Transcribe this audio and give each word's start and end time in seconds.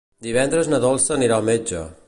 Divendres 0.27 0.69
na 0.71 0.79
Dolça 0.87 1.15
anirà 1.17 1.39
al 1.39 1.49
metge. 1.51 1.87